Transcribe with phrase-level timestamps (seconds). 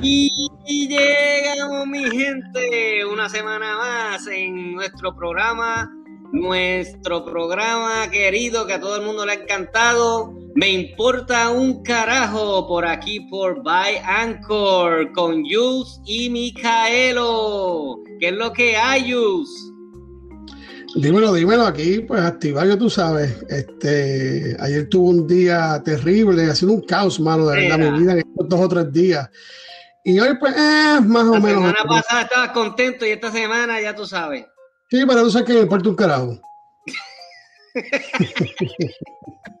[0.00, 5.92] Y llegamos, mi gente, una semana más en nuestro programa,
[6.32, 10.37] nuestro programa querido que a todo el mundo le ha encantado.
[10.58, 18.02] Me importa un carajo por aquí por By Anchor con Yus y Micaelo.
[18.18, 19.48] ¿Qué es lo que hay, Yus?
[20.96, 23.40] Dímelo, dímelo aquí, pues activar, tú sabes.
[23.48, 28.12] Este, ayer tuve un día terrible, ha sido un caos, mano, de verdad, mi vida
[28.14, 29.30] en estos dos o tres días.
[30.02, 31.62] Y hoy, pues, eh, más o menos.
[31.62, 34.44] La semana pasada estabas contento y esta semana ya tú sabes.
[34.90, 36.40] Sí, pero tú sabes que me importa un carajo.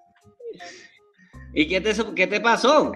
[1.54, 2.92] ¿Y qué te, qué te pasó?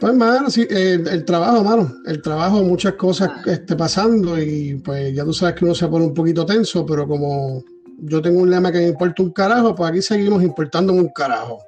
[0.00, 1.92] Pues, mano, sí, el, trabajo, mano.
[2.06, 3.42] El trabajo, muchas cosas ah.
[3.46, 7.06] este, pasando y pues ya tú sabes que uno se pone un poquito tenso, pero
[7.06, 7.64] como
[8.02, 11.58] yo tengo un lema que me importa un carajo, pues aquí seguimos importando un carajo.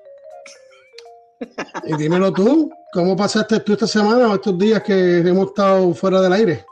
[1.85, 6.21] Y dímelo tú, ¿cómo pasaste tú esta semana o estos días que hemos estado fuera
[6.21, 6.65] del aire?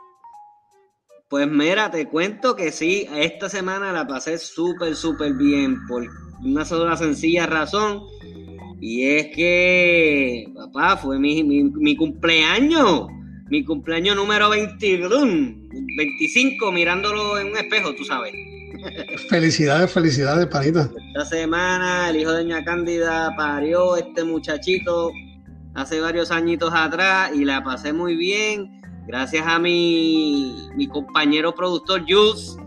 [1.29, 6.07] Pues mira, te cuento que sí, esta semana la pasé súper, súper bien por
[6.45, 8.05] una sola sencilla razón.
[8.81, 13.09] Y es que, papá, fue mi, mi, cumpleaños.
[13.51, 15.11] Mi cumpleaños número 22,
[15.97, 18.33] 25, mirándolo en un espejo, tú sabes.
[19.29, 20.91] Felicidades, felicidades, panita.
[21.09, 25.11] Esta semana el hijo de Doña Cándida parió este muchachito
[25.75, 28.81] hace varios añitos atrás y la pasé muy bien.
[29.07, 32.59] Gracias a mi, mi compañero productor Jules,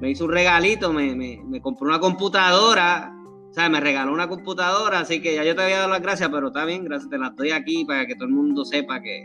[0.00, 3.12] me hizo un regalito, me, me, compró una computadora,
[3.50, 6.28] o sea, me regaló una computadora, así que ya yo te había dado las gracias,
[6.32, 9.24] pero está bien, gracias, te las doy aquí para que todo el mundo sepa que,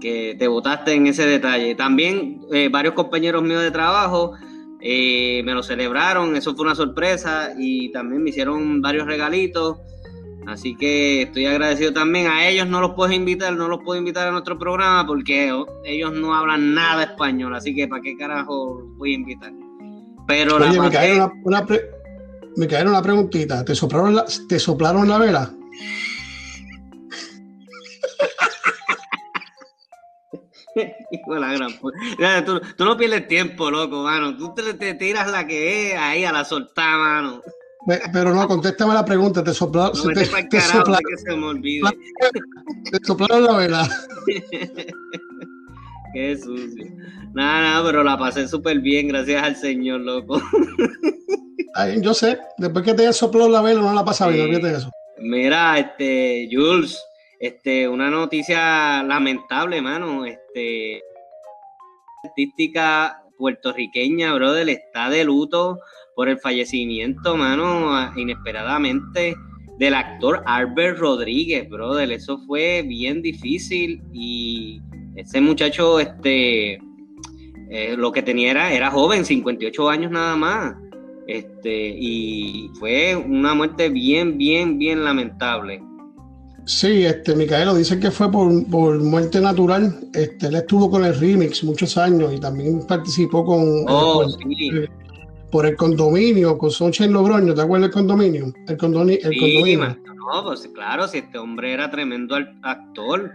[0.00, 1.74] que te votaste en ese detalle.
[1.74, 4.34] También eh, varios compañeros míos de trabajo
[4.80, 9.78] eh, me lo celebraron, eso fue una sorpresa y también me hicieron varios regalitos.
[10.46, 12.26] Así que estoy agradecido también.
[12.26, 15.52] A ellos no los puedo invitar, no los puedo invitar a nuestro programa porque
[15.84, 17.54] ellos no hablan nada español.
[17.54, 19.52] Así que, ¿para qué carajo voy a invitar?
[20.26, 21.64] Pero Oye, me, cayeron una,
[22.56, 23.64] me cayeron una preguntita.
[23.64, 25.54] ¿Te soplaron la, ¿Te soplaron la vela?
[32.76, 34.36] tú, no pierdes tiempo, loco, mano.
[34.36, 37.42] Tú te, tiras la que es ahí a la soltada, mano.
[38.12, 39.42] Pero no, contéstame la pregunta.
[39.42, 39.92] ¿Te soplaron?
[39.96, 41.82] No, te, te, soplaron, que se me olvide.
[42.90, 43.88] ¿Te soplaron la vela?
[46.14, 46.84] Qué sucio.
[47.34, 50.40] Nada, nada, pero la pasé súper bien, gracias al Señor, loco.
[51.74, 54.90] Ay, yo sé, después que te sopló la vela, no la pasaba bien, olvídate eso.
[55.18, 57.02] Mira, este, Jules,
[57.40, 60.24] este, una noticia lamentable, mano.
[60.26, 61.02] Este,
[62.24, 65.80] artística puertorriqueña, brother, está de luto
[66.14, 69.34] por el fallecimiento, mano, inesperadamente
[69.78, 72.12] del actor Albert Rodríguez, brother.
[72.12, 74.80] Eso fue bien difícil y
[75.16, 76.74] ese muchacho, este,
[77.70, 80.76] eh, lo que tenía era, era joven, 58 años nada más.
[81.26, 85.82] Este, y fue una muerte bien, bien, bien lamentable.
[86.64, 89.98] Sí, este, Micaelo, dicen que fue por, muerte natural.
[90.14, 94.24] Este, él estuvo con el remix muchos años y también participó con oh,
[95.50, 98.52] por, el condominio, con en Logroño, ¿te acuerdas del condominio?
[98.68, 99.98] El, condoni, el condominio.
[100.32, 103.32] No, pues claro, si este hombre era tremendo actor,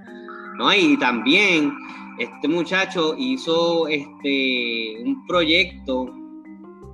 [0.57, 0.73] ¿no?
[0.73, 1.73] Y también
[2.17, 6.09] este muchacho hizo este un proyecto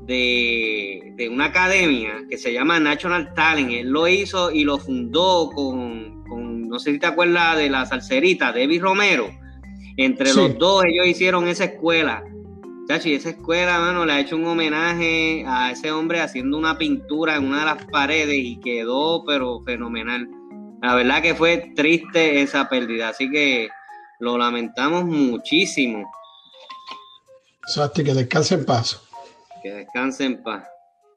[0.06, 3.72] de, de, una academia que se llama National Talent.
[3.72, 6.24] Él lo hizo y lo fundó con,
[6.68, 9.30] no sé si te acuerdas de la salserita, Debbie Romero.
[9.98, 12.24] Entre los dos ellos hicieron esa escuela.
[12.88, 17.38] Chachi, esa escuela, mano, le ha hecho un homenaje a ese hombre haciendo una pintura
[17.38, 20.28] en una de las paredes y quedó, pero fenomenal.
[20.82, 23.70] La verdad que fue triste esa pérdida, así que
[24.20, 26.12] lo lamentamos muchísimo.
[27.66, 29.02] Exacto, que descanse en paz.
[29.64, 30.68] Que descanse en paz.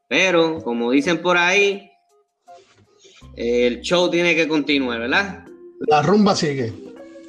[0.09, 1.91] Pero, como dicen por ahí,
[3.35, 5.45] el show tiene que continuar, ¿verdad?
[5.89, 6.73] La rumba sigue.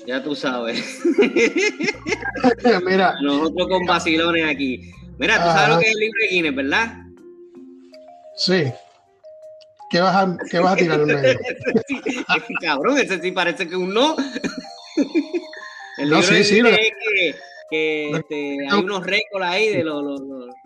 [0.05, 1.01] Ya tú sabes.
[2.85, 3.15] Mira.
[3.21, 4.91] Nosotros con vacilones aquí.
[5.17, 6.97] Mira, tú sabes lo que es el libre Guinness, ¿verdad?
[8.35, 8.71] Sí.
[9.89, 11.39] ¿Qué vas a, qué vas a tirar en medio?
[12.61, 14.15] Cabrón, ese sí parece que un no.
[15.97, 17.35] El no, sí, sí, es que,
[17.69, 19.83] que este, hay unos récords ahí de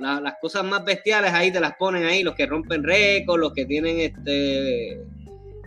[0.02, 3.66] las cosas más bestiales ahí te las ponen ahí, los que rompen récords, los que
[3.66, 5.00] tienen este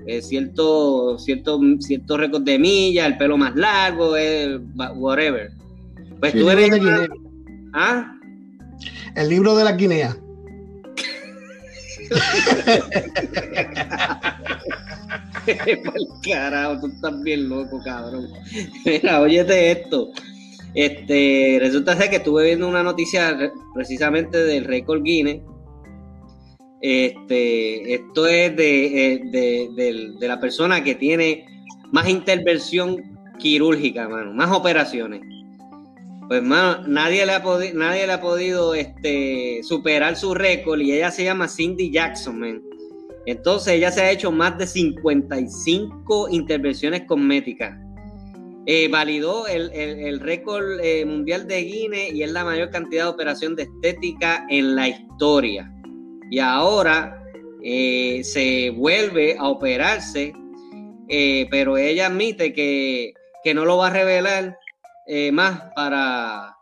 [0.07, 4.59] eh, cierto, cierto, cierto récord de milla, el pelo más largo, eh,
[4.97, 5.51] whatever.
[6.21, 6.71] Pues tú eres...
[7.73, 8.13] ¿Ah?
[9.17, 10.17] El libro de la Guinea.
[16.23, 18.29] carajo, tú estás bien loco, cabrón.
[18.85, 20.11] Mira, óyete esto.
[20.75, 25.41] Este, resulta ser que estuve viendo una noticia precisamente del récord Guinness.
[26.81, 29.21] Este, esto es de, eh,
[30.19, 31.47] de, la persona que tiene
[31.93, 32.97] más intervención
[33.39, 35.23] quirúrgica, mano, más operaciones.
[36.29, 40.93] Pues, mano, nadie le ha, podido, nadie le ha podido este, superar su récord y
[40.93, 42.63] ella se llama Cindy Jackson.
[43.27, 47.84] Entonces, ella se ha hecho más de 55 intervenciones cosméticas.
[48.67, 53.55] Eh, validó el, récord eh, mundial de Guinness y es la mayor cantidad de operación
[53.57, 55.71] de estética en la historia.
[56.31, 57.23] Y ahora
[57.63, 60.33] eh, se vuelve a operarse,
[61.51, 63.13] pero ella admite que,
[63.43, 64.59] que, no lo va a revelar
[65.33, 66.57] más para,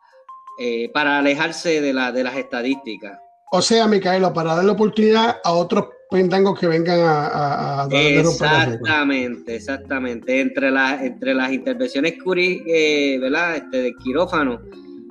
[0.92, 3.16] para alejarse de, la, de las estadísticas.
[3.52, 10.40] O sea, Micaela, para darle oportunidad a otros pendangos que vengan a, a, Exactamente, exactamente.
[10.40, 13.56] Entre, las entre las intervenciones curi, eh, ¿verdad?
[13.56, 14.60] Este, de quirófano,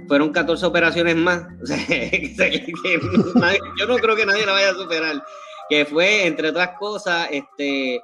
[0.07, 1.43] fueron 14 operaciones más.
[3.79, 5.23] yo no creo que nadie la vaya a superar.
[5.69, 8.01] Que fue, entre otras cosas, este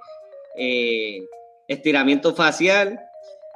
[0.58, 1.20] eh,
[1.68, 3.00] estiramiento facial,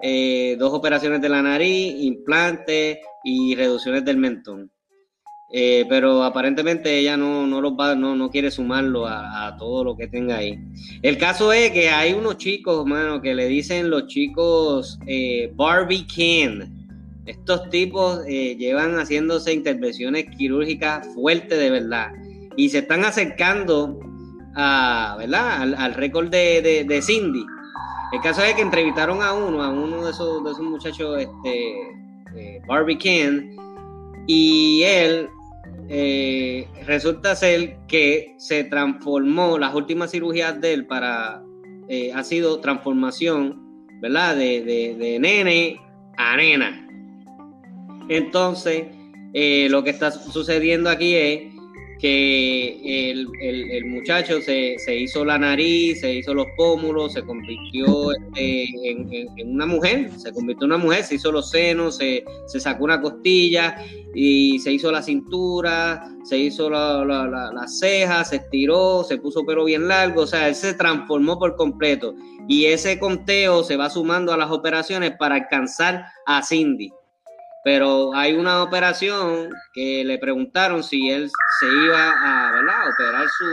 [0.01, 4.69] eh, dos operaciones de la nariz, implantes y reducciones del mentón.
[5.53, 9.97] Eh, pero aparentemente ella no, no, los va, no, no quiere sumarlo a, todo lo
[9.97, 10.57] que tenga ahí.
[11.01, 16.07] El caso es que hay unos chicos, mano, que le dicen los chicos eh, Barbie
[16.07, 16.77] Ken.
[17.25, 22.07] Estos tipos eh, llevan haciéndose intervenciones quirúrgicas fuertes de verdad
[22.55, 23.99] y se están acercando
[24.55, 25.73] a, ¿verdad?
[25.77, 27.45] al, récord de, de, Cindy.
[28.13, 32.61] El caso es que entrevistaron a uno, a uno de esos, de esos muchachos, este,
[32.67, 33.55] Barbie Ken,
[34.27, 35.29] y él
[35.89, 41.43] eh, resulta ser que se transformó, las últimas cirugías de él para,
[41.89, 44.37] eh, ha sido transformación, ¿verdad?
[44.37, 45.79] De, de, nene
[46.17, 46.87] a nena.
[48.07, 48.85] Entonces,
[49.33, 51.50] eh, lo que está sucediendo aquí es
[52.01, 59.53] que el, muchacho se, hizo la nariz, se hizo los pómulos, se convirtió este, en,
[59.53, 62.23] una mujer, se convirtió en una mujer, se hizo los senos, se,
[62.59, 63.77] sacó una costilla
[64.15, 69.87] y se hizo la cintura, se hizo las cejas, se estiró, se puso pelo bien
[69.87, 72.15] largo, o sea, él se transformó por completo.
[72.47, 76.91] Y ese conteo se va sumando a las operaciones para alcanzar a Cindy
[77.63, 81.29] pero hay una operación que le preguntaron si él
[81.59, 82.89] se iba a, ¿verdad?
[82.93, 83.45] operar su,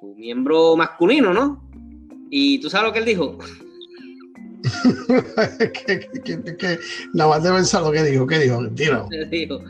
[0.00, 1.68] su miembro masculino, ¿no?
[2.30, 3.36] Y tú sabes lo que él dijo.
[6.58, 6.78] que,
[7.14, 8.62] nada más de pensar lo que dijo, ¿qué dijo?
[9.30, 9.60] Dijo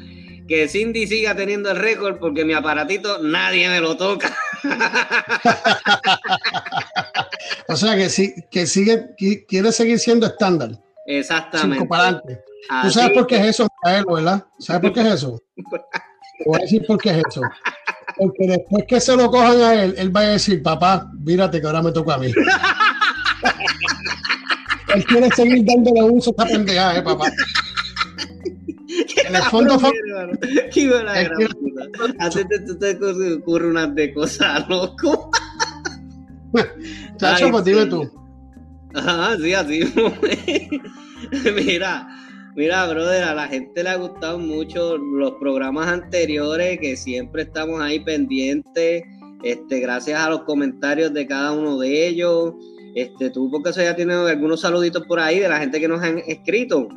[0.51, 4.37] que Cindy siga teniendo el récord porque mi aparatito nadie me lo toca.
[7.69, 9.15] o sea que sí, que sigue,
[9.47, 10.73] quiere seguir siendo estándar.
[11.07, 12.41] Exactamente.
[12.83, 14.45] ¿Tú sabes por qué es eso, verdad?
[14.59, 15.41] ¿Sabes por qué es eso?
[16.47, 17.43] Voy a decir por qué es eso.
[18.17, 21.67] Porque después que se lo cojan a él, él va a decir, papá, mírate que
[21.67, 22.29] ahora me toca a mí.
[24.95, 27.31] él quiere seguir dándole uso a esta ¿eh, papá?
[29.27, 29.79] En el fondo,
[30.73, 31.13] Qué buena
[32.19, 35.31] A ti te, te ocurre unas de cosas, loco.
[37.17, 38.11] Chacho, pues dime tú.
[38.95, 39.93] Ajá, sí, así.
[41.55, 42.09] Mira,
[42.57, 47.81] Mira, brother, a la gente le ha gustado mucho los programas anteriores, que siempre estamos
[47.81, 49.05] ahí pendientes,
[49.43, 52.53] este, gracias a los comentarios de cada uno de ellos.
[52.97, 56.03] Este, tú, porque eso ya tienes algunos saluditos por ahí de la gente que nos
[56.03, 56.89] han escrito.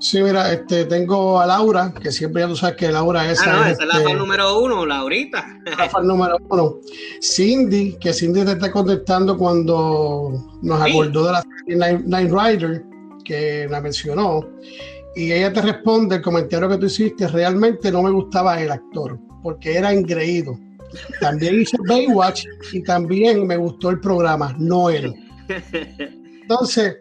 [0.00, 3.40] Sí, mira, este, tengo a Laura, que siempre ya tú sabes que Laura es.
[3.42, 5.46] Ah, no, esa es la fan número uno, Laurita.
[5.78, 6.76] La fan número uno.
[7.20, 11.32] Cindy, que Cindy te está contestando cuando nos acordó de
[11.76, 12.93] la Night Rider
[13.24, 14.46] que la mencionó,
[15.16, 19.18] y ella te responde el comentario que tú hiciste, realmente no me gustaba el actor,
[19.42, 20.58] porque era engreído.
[21.20, 25.14] También hizo Baywatch y también me gustó el programa, no él.
[26.42, 26.98] Entonces,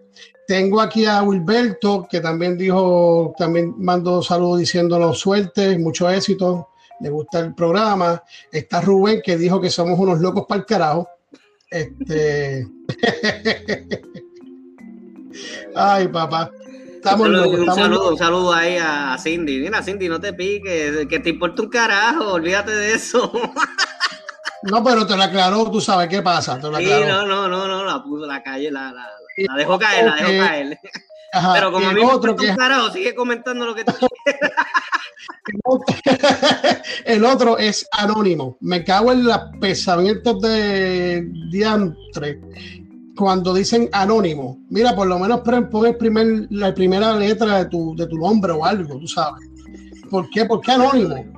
[0.47, 7.09] tengo aquí a Wilberto, que también dijo, también mando saludos diciéndonos suerte, mucho éxito, le
[7.09, 8.23] gusta el programa.
[8.51, 11.09] Está Rubén, que dijo que somos unos locos para el carajo.
[11.69, 12.67] Este.
[15.75, 16.51] Ay, papá.
[16.95, 19.59] Estamos un, saludo, un saludo ahí a Cindy.
[19.59, 23.31] Mira, Cindy, no te piques, que te importa un carajo, olvídate de eso.
[24.65, 26.57] No, pero te lo aclaró, tú sabes qué pasa.
[26.57, 29.77] Te lo sí, no, no, no, no, la puso la calle, la, la, la dejó
[29.77, 30.79] caer, la dejó caer.
[31.53, 32.51] pero como a mí otro me que...
[32.51, 33.91] un carajo, sigue comentando lo que tú
[34.23, 34.51] quieras.
[37.05, 38.57] El otro es anónimo.
[38.61, 42.39] Me cago en los pensamientos de diantre
[43.15, 44.59] cuando dicen anónimo.
[44.69, 48.51] Mira, por lo menos pon el primer, la primera letra de tu, de tu nombre
[48.51, 49.49] o algo, tú sabes.
[50.09, 50.45] ¿Por qué?
[50.45, 51.15] ¿Por qué anónimo?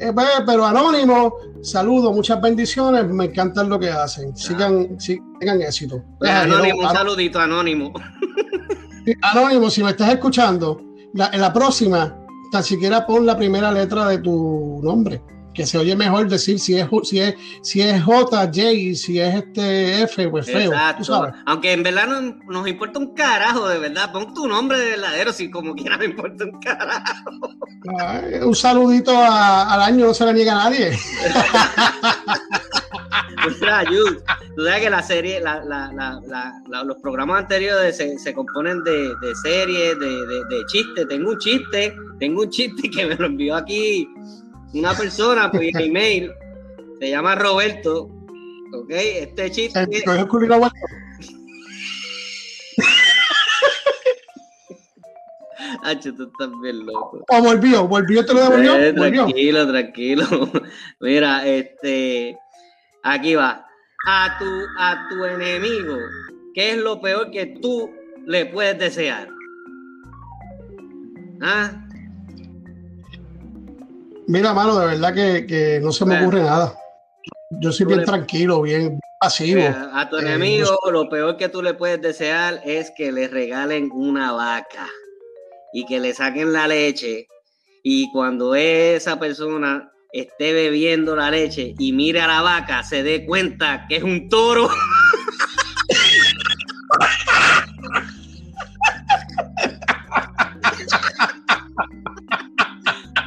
[0.00, 4.36] Eh, pues, pero anónimo, saludo, muchas bendiciones, me encanta lo que hacen.
[4.36, 6.04] Sigan, sigan éxito.
[6.20, 7.92] Pues, anónimo, un saludito, anónimo.
[9.22, 10.80] Anónimo, si me estás escuchando,
[11.14, 12.16] en la próxima
[12.50, 15.22] tan siquiera pon la primera letra de tu nombre,
[15.58, 18.52] que se oye mejor decir si es si es si es J, J,
[18.94, 20.70] si es este F, pues feo.
[21.46, 22.06] Aunque en verdad
[22.46, 24.12] nos importa un carajo, de verdad.
[24.12, 27.30] Pon tu nombre de verdadero, si como quiera me importa un carajo.
[28.46, 30.96] un saludito al año no se le niega a nadie.
[34.54, 35.42] tú sabes que la serie,
[36.70, 39.12] los programas anteriores se, componen de,
[39.42, 41.08] series, de, chistes.
[41.08, 44.08] Tengo un chiste, tengo un chiste que me lo envió aquí
[44.74, 46.32] una persona por email.
[47.00, 48.10] Se llama Roberto.
[48.74, 49.80] Ok, este chiste.
[55.84, 57.24] Hacho, tú estás bien loco.
[57.28, 58.76] O volvió, volvió, te lo devolvió.
[58.76, 60.26] Eh, tranquilo, tranquilo.
[61.00, 62.36] Mira, este.
[63.04, 63.64] Aquí va.
[64.06, 64.44] A tu,
[64.78, 65.96] a tu enemigo,
[66.54, 67.90] ¿qué es lo peor que tú
[68.26, 69.28] le puedes desear?
[71.42, 71.87] ¿Ah?
[74.28, 76.74] Mira, mano, de verdad que, no se me ocurre nada.
[77.62, 79.62] Yo soy bien tranquilo, bien pasivo.
[79.94, 83.90] a tu eh, enemigo, lo peor que tú le puedes desear es que le regalen
[83.90, 84.86] una vaca
[85.72, 87.26] y que le saquen la leche.
[87.82, 93.24] Y cuando esa persona esté bebiendo la leche y mire a la vaca, se dé
[93.24, 94.68] cuenta que es un toro.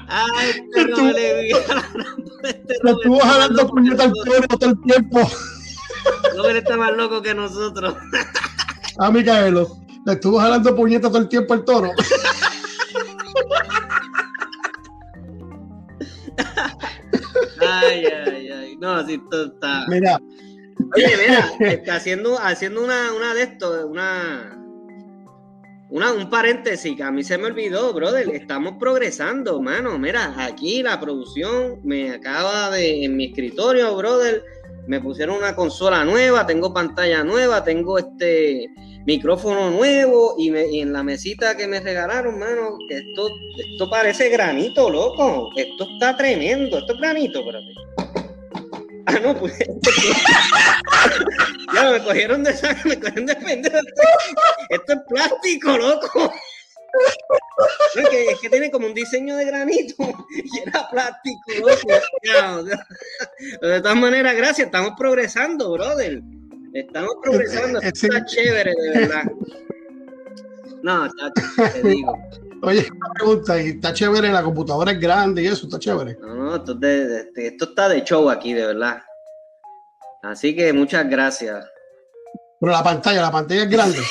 [0.07, 0.60] Ay,
[0.97, 5.19] le Le estuvo jalando puñeta al toro todo el tiempo.
[6.35, 7.95] No, él está más loco que nosotros.
[8.97, 11.91] Ah, Micaelo, le estuvo jalando puñeta todo el tiempo al toro.
[17.59, 18.77] Ay, ay, ay.
[18.77, 19.85] No, así todo está.
[19.87, 20.19] Mira.
[20.95, 24.60] Oye, mira, está haciendo, haciendo una, una de esto, una,
[25.91, 28.29] una, un paréntesis que a mí se me olvidó, brother.
[28.33, 29.99] Estamos progresando, mano.
[29.99, 34.41] Mira, aquí la producción me acaba de, en mi escritorio, brother,
[34.87, 38.69] me pusieron una consola nueva, tengo pantalla nueva, tengo este
[39.05, 45.49] micrófono nuevo y, en la mesita que me regalaron, mano, esto, esto parece granito, loco.
[45.57, 46.77] Esto está tremendo.
[46.77, 48.10] Esto es granito, espérate.
[49.05, 49.57] Ah, no, pues.
[51.73, 52.53] ya me cogieron de
[52.85, 53.77] me cogieron de pendejo.
[54.69, 56.31] Esto es plástico, loco.
[57.95, 59.95] es, que, es, que, tiene como un diseño de granito
[60.29, 61.87] y era plástico, loco.
[63.61, 66.21] de todas maneras, gracias, estamos progresando, brother.
[66.73, 69.23] Estamos progresando, está chévere, de verdad.
[70.83, 71.09] No,
[71.73, 72.17] te digo.
[72.63, 76.17] Oye, una pregunta, y está chévere, la computadora es grande y eso, está chévere.
[76.21, 76.77] No, esto,
[77.35, 79.01] esto está de show aquí, de verdad.
[80.21, 81.65] Así que muchas gracias.
[82.59, 83.97] Pero la pantalla, la pantalla es grande.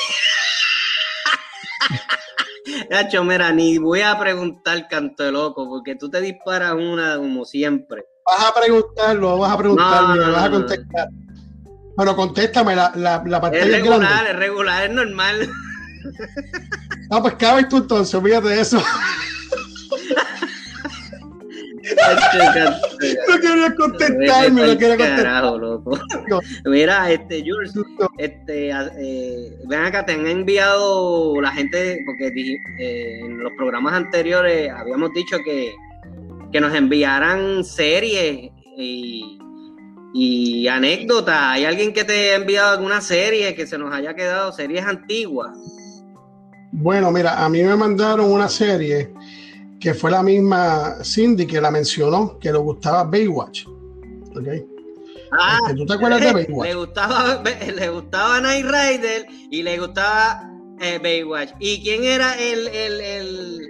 [2.91, 7.45] Gacho, mira, ni voy a preguntar canto de loco, porque tú te disparas una como
[7.45, 8.05] siempre.
[8.27, 11.09] Vas a preguntarlo, vas a preguntarlo, vas a contestar.
[11.97, 15.51] Pero contéstame, la, la, la pantalla es regular, es, regular, es normal.
[17.11, 18.83] Ah, pues cabes tú entonces, olvídate de eso.
[23.29, 25.45] no quería contestarme, no quería contestar.
[26.67, 27.73] Mira, este, Jules,
[28.19, 34.71] este, eh, ven acá, te han enviado la gente, porque eh, en los programas anteriores
[34.71, 35.73] habíamos dicho que,
[36.53, 39.37] que nos enviaran series y
[40.13, 44.53] y anécdota, ¿hay alguien que te ha enviado alguna serie que se nos haya quedado,
[44.53, 45.57] series antiguas?
[46.73, 49.13] Bueno, mira, a mí me mandaron una serie
[49.81, 53.67] que fue la misma Cindy que la mencionó, que le gustaba Baywatch.
[54.37, 54.65] ¿Okay?
[55.33, 56.69] Ah, este, ¿Tú te acuerdas de Baywatch?
[56.69, 57.43] Le gustaba,
[57.75, 60.49] le gustaba Night Rider y le gustaba
[60.81, 61.53] eh, Baywatch.
[61.59, 63.69] ¿Y quién era el, el, el,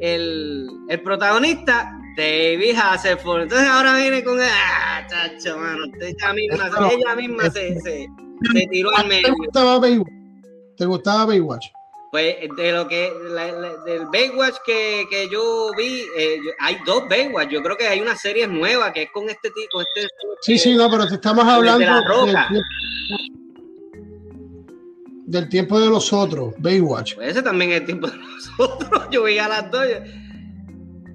[0.00, 1.94] el, el protagonista?
[2.18, 3.42] David Hasselhoff.
[3.42, 4.38] Entonces ahora viene con.
[4.40, 5.84] ¡Ah, chacho, mano!
[6.00, 8.08] Ella misma, ella misma se, se,
[8.52, 9.28] se, tiró al medio.
[9.28, 10.12] ¿Te gustaba Baywatch?
[10.76, 11.66] ¿Te gustaba Baywatch?
[12.10, 13.12] Pues de lo que
[13.84, 17.50] del Baywatch que, que yo vi, eh, hay dos Baywatch.
[17.50, 19.82] Yo creo que hay una serie nueva que es con este tipo.
[19.82, 20.08] Este,
[20.40, 21.84] sí, sí, no, pero te estamos hablando
[25.26, 27.16] Del, tiempo de los otros, Baywatch.
[27.16, 29.08] Pues ese también es el tiempo de nosotros.
[29.10, 29.86] Yo vi a las dos.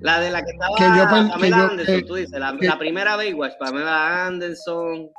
[0.01, 3.53] La de la que estaba que yo, Pamela Anderson, tú dices, la, la primera Baywatch,
[3.57, 5.09] Pamela Anderson.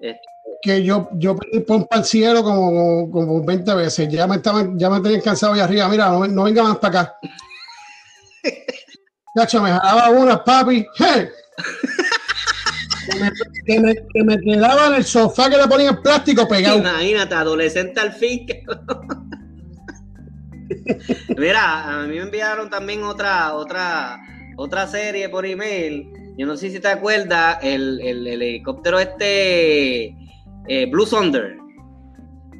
[0.00, 0.31] Este,
[0.62, 4.08] que yo, yo pedí pompa al cielo como, como 20 veces.
[4.08, 5.88] Ya me estaban, ya me tenían cansado allá arriba.
[5.88, 7.16] Mira, no, no venga más para acá.
[9.34, 10.86] Cacho, me jalaba una, papi.
[13.66, 16.78] Que, me, que, me, quedaba en el sofá que le ponían plástico pegado.
[16.78, 18.46] Imagínate, adolescente al fin.
[21.36, 24.20] Mira, a mí me enviaron también otra, otra,
[24.56, 26.08] otra serie por email.
[26.38, 30.16] Yo no sé si te acuerdas, el, el helicóptero este
[30.68, 31.56] eh, Blue Thunder.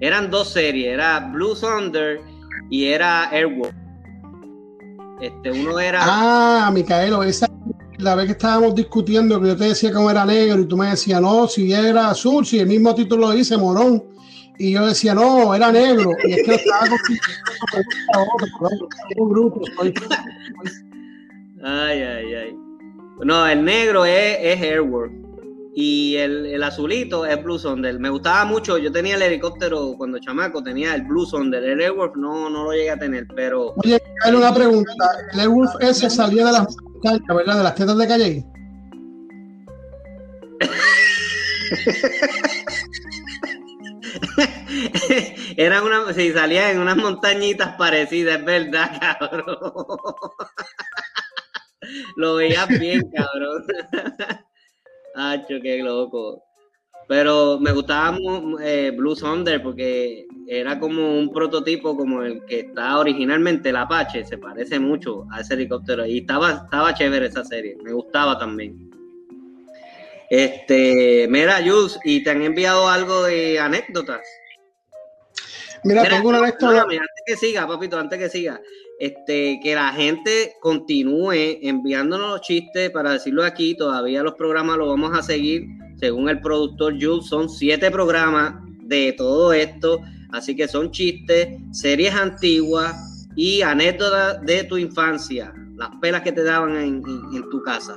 [0.01, 2.21] Eran dos series, era Blue Thunder
[2.71, 3.75] y era Airwolf.
[5.21, 6.01] Este, uno era.
[6.03, 7.47] Ah, Micaelo, esa
[7.99, 10.89] la vez que estábamos discutiendo que yo te decía cómo era negro y tú me
[10.89, 14.03] decías, no, si era azul, si el mismo título lo dice, morón.
[14.59, 16.11] Y yo decía, no, era negro.
[16.25, 16.99] Y es que estaba con
[21.65, 22.57] Ay, ay, ay.
[23.25, 25.22] No, el negro es, es Airwolf
[25.75, 27.99] y el, azulito es Blue Thunder.
[27.99, 31.65] Me gustaba mucho, yo tenía el helicóptero cuando chamaco, tenía el Blue Thunder.
[31.65, 33.73] El Airwolf no, no lo llegué a tener, pero...
[33.83, 34.93] Oye, hay una pregunta.
[35.33, 37.57] ¿El Airwolf ese salía de las verdad?
[37.57, 38.45] De las tetas de Calle.
[45.57, 49.57] Era una, sí, salía en unas montañitas parecidas, es verdad, cabrón.
[52.17, 53.65] Lo veías bien, cabrón.
[55.15, 56.43] Hacho, qué loco.
[57.09, 58.17] Pero me gustaba
[58.63, 64.25] eh, Blue Thunder porque era como un prototipo como el que está originalmente el Apache,
[64.25, 68.91] se parece mucho a ese helicóptero y estaba, estaba chévere esa serie, me gustaba también.
[70.31, 74.23] Este, mira, Yus, ¿y te han enviado algo de anécdotas?
[75.85, 76.83] Mira, tengo una anécdota.
[76.83, 78.61] Antes que siga, papito, antes que siga,
[79.03, 83.75] este, que la gente continúe enviándonos los chistes para decirlo aquí.
[83.77, 87.27] Todavía los programas los vamos a seguir según el productor Jules.
[87.27, 89.99] Son siete programas de todo esto.
[90.31, 95.53] Así que son chistes, series antiguas y anécdotas de tu infancia.
[95.75, 97.97] Las pelas que te daban en, tu casa.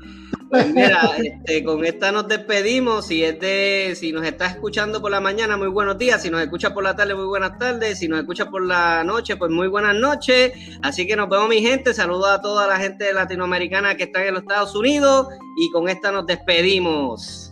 [0.48, 3.08] Pues mira, este, con esta nos despedimos.
[3.08, 6.22] Si es si nos estás escuchando por la mañana, muy buenos días.
[6.22, 7.98] Si nos escuchas por la tarde, muy buenas tardes.
[7.98, 10.52] Si nos escuchas por la noche, pues muy buenas noches.
[10.80, 11.92] Así que nos vemos, mi gente.
[11.92, 15.28] Saludos a toda la gente latinoamericana que está en los Estados Unidos.
[15.58, 17.49] Y con esta nos despedimos.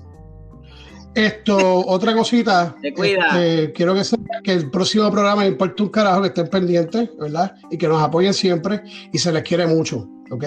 [1.18, 2.76] Esto, otra cosita.
[2.80, 3.26] Te cuida.
[3.26, 7.56] Este, quiero que sepan que el próximo programa importa un carajo que estén pendientes, ¿verdad?
[7.72, 10.44] Y que nos apoyen siempre y se les quiere mucho, ¿ok?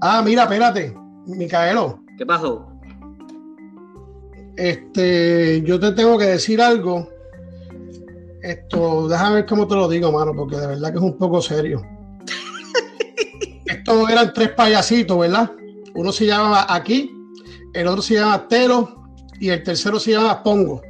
[0.00, 0.94] Ah, mira, espérate.
[1.26, 2.02] Micaelo.
[2.16, 2.66] ¿Qué pasó?
[4.56, 7.06] Este, yo te tengo que decir algo.
[8.42, 11.42] Esto, déjame ver cómo te lo digo, mano, porque de verdad que es un poco
[11.42, 11.82] serio.
[13.86, 15.50] momento eran tres payasitos, ¿verdad?
[15.94, 17.14] Uno se llamaba aquí,
[17.74, 18.99] el otro se llama Telo
[19.40, 20.82] y el tercero se llama Pongo.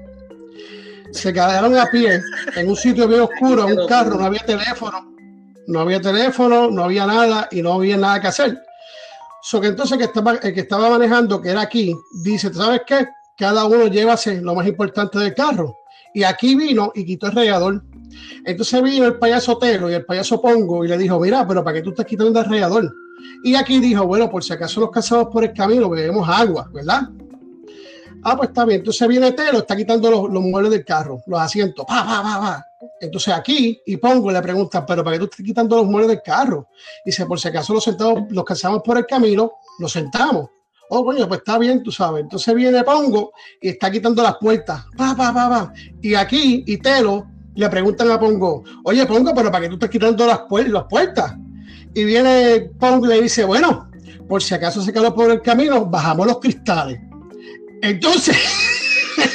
[1.13, 2.21] Se quedaron a pie
[2.57, 5.15] en un sitio bien oscuro, en un carro, no había teléfono,
[5.67, 8.59] no había teléfono, no había nada y no había nada que hacer.
[9.43, 13.09] So que entonces el que estaba manejando, que era aquí, dice, ¿sabes qué?
[13.39, 15.77] Cada uno llévase lo más importante del carro.
[16.13, 17.83] Y aquí vino y quitó el radiador.
[18.45, 21.77] Entonces vino el payaso Telo y el payaso Pongo y le dijo, mira, pero ¿para
[21.77, 22.93] qué tú estás quitando el radiador?
[23.45, 27.09] Y aquí dijo, bueno, por si acaso nos casamos por el camino, bebemos agua, ¿verdad?
[28.23, 28.81] Ah, pues está bien.
[28.81, 31.85] Entonces viene Telo, está quitando los, muebles del carro, los asientos.
[31.87, 32.67] Pa, pa, pa, pa.
[33.01, 36.23] Entonces aquí, y pongo, le pregunta, pero ¿para qué tú estás quitando los muebles del
[36.23, 36.69] carro?
[37.05, 40.49] Y dice, por si acaso los sentamos, los casamos por el camino, nos sentamos.
[40.91, 42.23] Oh, coño, pues está bien, tú sabes.
[42.23, 44.85] Entonces viene Pongo y está quitando las puertas.
[44.97, 45.73] Pa, pa, pa, pa.
[46.03, 49.91] Y aquí, y Telo, le preguntan a Pongo, oye, Pongo, pero ¿para qué tú estás
[49.91, 51.35] quitando las, las puertas?
[51.95, 53.91] Y viene Pongo y le dice, bueno,
[54.29, 57.01] por si acaso se quedó por el camino, bajamos los cristales.
[57.83, 58.37] Entonces,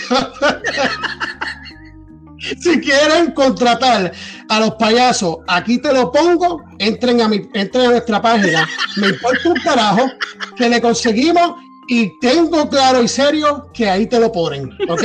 [2.61, 4.11] si quieren contratar
[4.49, 9.07] a los payasos, aquí te lo pongo, entren a, mi, entren a nuestra página, me
[9.07, 10.07] importa un carajo,
[10.55, 11.55] que le conseguimos
[11.87, 15.03] y tengo claro y serio que ahí te lo ponen, ¿ok?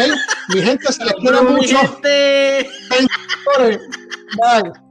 [0.49, 1.77] Mi gente se les quiere mucho.
[4.37, 4.90] Bye.